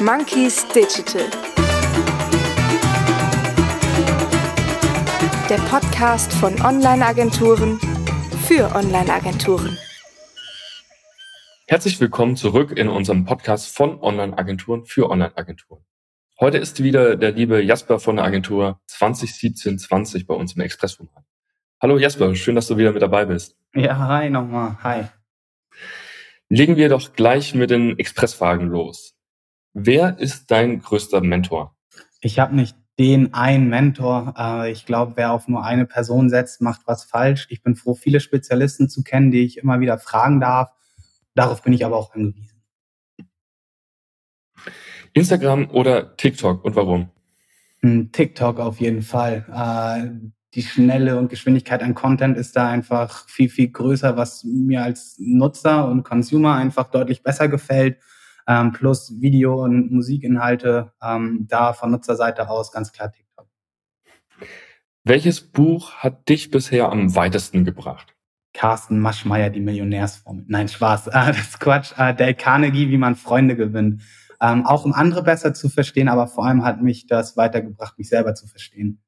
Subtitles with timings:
[0.00, 1.22] Monkeys Digital.
[5.48, 7.80] Der Podcast von Online-Agenturen
[8.46, 9.78] für Online-Agenturen.
[11.66, 15.82] Herzlich willkommen zurück in unserem Podcast von Online-Agenturen für Online-Agenturen.
[16.40, 21.24] Heute ist wieder der liebe Jasper von der Agentur 2017-20 bei uns im Expressformat.
[21.80, 23.56] Hallo Jasper, schön, dass du wieder mit dabei bist.
[23.74, 25.04] Ja, hi nochmal, hi.
[26.50, 29.15] Legen wir doch gleich mit den Expressfragen los.
[29.78, 31.76] Wer ist dein größter Mentor?
[32.22, 34.32] Ich habe nicht den einen Mentor.
[34.38, 37.46] Äh, ich glaube, wer auf nur eine Person setzt, macht was falsch.
[37.50, 40.70] Ich bin froh, viele Spezialisten zu kennen, die ich immer wieder fragen darf.
[41.34, 42.62] Darauf bin ich aber auch angewiesen.
[45.12, 47.10] Instagram oder TikTok und warum?
[47.82, 49.44] Hm, TikTok auf jeden Fall.
[49.52, 54.82] Äh, die Schnelle und Geschwindigkeit an Content ist da einfach viel, viel größer, was mir
[54.82, 57.98] als Nutzer und Consumer einfach deutlich besser gefällt
[58.46, 63.46] ähm, plus Video- und Musikinhalte ähm, da von Nutzerseite aus ganz klar TikTok.
[65.04, 68.16] Welches Buch hat dich bisher am weitesten gebracht?
[68.52, 70.44] Carsten Maschmeyer, die Millionärsformel.
[70.48, 71.08] Nein, Spaß.
[71.08, 71.92] Äh, das ist Quatsch.
[71.96, 74.02] Äh, Dale Carnegie, wie man Freunde gewinnt.
[74.40, 78.08] Ähm, auch um andere besser zu verstehen, aber vor allem hat mich das weitergebracht, mich
[78.08, 79.02] selber zu verstehen.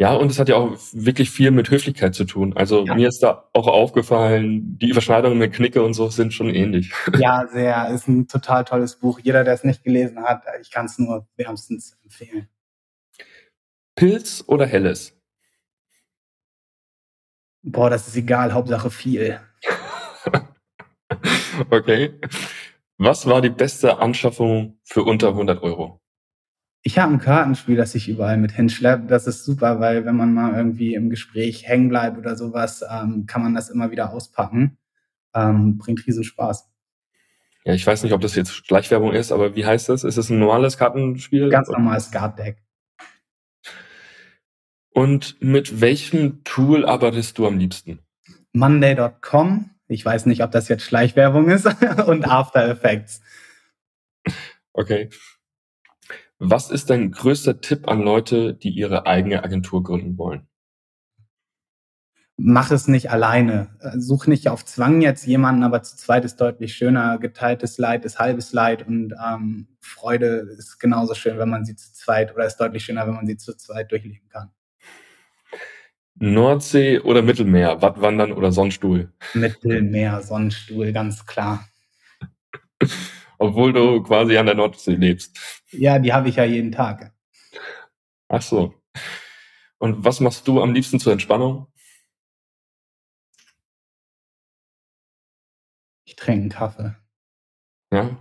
[0.00, 2.56] Ja, und es hat ja auch wirklich viel mit Höflichkeit zu tun.
[2.56, 2.94] Also ja.
[2.94, 6.92] mir ist da auch aufgefallen, die Überschneidungen mit Knicke und so sind schon ähnlich.
[7.18, 7.88] Ja, sehr.
[7.88, 9.18] Ist ein total tolles Buch.
[9.20, 12.48] Jeder, der es nicht gelesen hat, ich kann es nur wärmstens empfehlen.
[13.96, 15.20] Pilz oder Helles?
[17.62, 18.52] Boah, das ist egal.
[18.52, 19.40] Hauptsache viel.
[21.70, 22.14] okay.
[22.98, 26.00] Was war die beste Anschaffung für unter 100 Euro?
[26.82, 29.06] Ich habe ein Kartenspiel, das ich überall mit hinschleppe.
[29.06, 33.26] Das ist super, weil wenn man mal irgendwie im Gespräch hängen bleibt oder sowas, ähm,
[33.26, 34.78] kann man das immer wieder auspacken.
[35.34, 36.70] Ähm, bringt riesen Spaß.
[37.64, 40.04] Ja, ich weiß nicht, ob das jetzt Schleichwerbung ist, aber wie heißt das?
[40.04, 41.50] Ist es ein normales Kartenspiel?
[41.50, 42.62] Ganz normales Card-Deck.
[44.90, 48.00] Und mit welchem Tool arbeitest du am liebsten?
[48.52, 49.70] Monday.com.
[49.86, 51.66] Ich weiß nicht, ob das jetzt Schleichwerbung ist.
[52.06, 53.20] und After Effects.
[54.72, 55.10] Okay.
[56.38, 60.46] Was ist dein größter Tipp an Leute, die ihre eigene Agentur gründen wollen?
[62.36, 63.70] Mach es nicht alleine.
[63.96, 67.18] Such nicht auf Zwang jetzt jemanden, aber zu zweit ist deutlich schöner.
[67.18, 71.92] Geteiltes Leid ist halbes Leid und ähm, Freude ist genauso schön, wenn man sie zu
[71.92, 74.52] zweit oder ist deutlich schöner, wenn man sie zu zweit durchleben kann.
[76.14, 79.12] Nordsee oder Mittelmeer, Wattwandern oder Sonnenstuhl?
[79.34, 81.66] Mittelmeer, Sonnenstuhl, ganz klar.
[83.38, 85.38] obwohl du quasi an der Nordsee lebst.
[85.70, 87.14] Ja, die habe ich ja jeden Tag.
[88.28, 88.74] Ach so.
[89.78, 91.72] Und was machst du am liebsten zur Entspannung?
[96.04, 96.96] Ich trinke einen Kaffee.
[97.92, 98.18] Ja.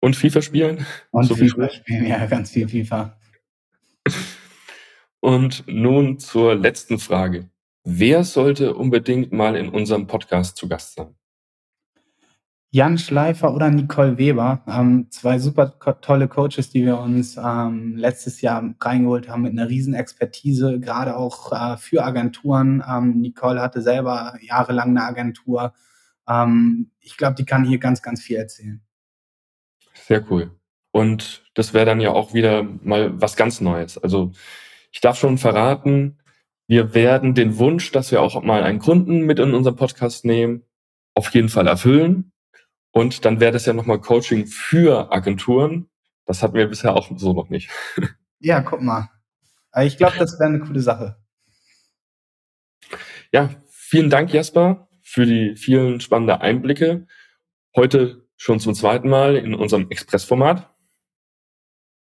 [0.00, 0.86] Und FIFA spielen?
[1.10, 3.18] Und so FIFA spielen, ja, ganz viel FIFA.
[5.20, 7.50] Und nun zur letzten Frage.
[7.84, 11.14] Wer sollte unbedingt mal in unserem Podcast zu Gast sein?
[12.72, 18.40] Jan Schleifer oder Nicole Weber, ähm, zwei super tolle Coaches, die wir uns ähm, letztes
[18.42, 22.84] Jahr reingeholt haben mit einer riesen Expertise, gerade auch äh, für Agenturen.
[22.88, 25.74] Ähm, Nicole hatte selber jahrelang eine Agentur.
[26.28, 28.80] Ähm, ich glaube, die kann hier ganz, ganz viel erzählen.
[29.94, 30.52] Sehr cool.
[30.92, 33.98] Und das wäre dann ja auch wieder mal was ganz Neues.
[33.98, 34.30] Also
[34.92, 36.18] ich darf schon verraten,
[36.68, 40.62] wir werden den Wunsch, dass wir auch mal einen Kunden mit in unserem Podcast nehmen,
[41.14, 42.30] auf jeden Fall erfüllen.
[42.92, 45.88] Und dann wäre das ja nochmal Coaching für Agenturen.
[46.26, 47.70] Das hatten wir bisher auch so noch nicht.
[48.42, 49.10] Ja, guck mal.
[49.82, 51.18] Ich glaube, das wäre eine coole Sache.
[53.30, 57.06] Ja, vielen Dank, Jasper, für die vielen spannenden Einblicke.
[57.76, 60.74] Heute schon zum zweiten Mal in unserem Expressformat.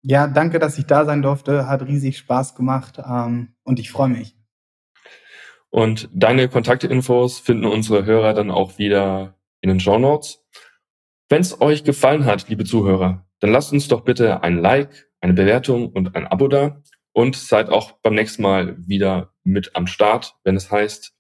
[0.04, 1.68] Ja, danke, dass ich da sein durfte.
[1.68, 4.38] Hat riesig Spaß gemacht ähm, und ich freue mich.
[5.70, 10.46] Und deine Kontaktinfos finden unsere Hörer dann auch wieder in den Show Notes.
[11.30, 15.34] Wenn es euch gefallen hat, liebe Zuhörer, dann lasst uns doch bitte ein Like, eine
[15.34, 16.82] Bewertung und ein Abo da
[17.12, 21.14] und seid auch beim nächsten Mal wieder mit am Start, wenn es heißt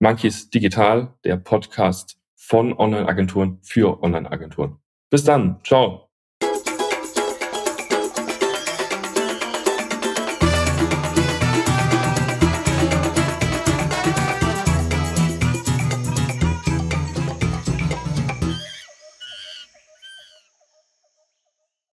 [0.00, 4.78] Monkeys Digital, der Podcast von Online-Agenturen für Online-Agenturen.
[5.10, 5.60] Bis dann.
[5.64, 6.07] Ciao.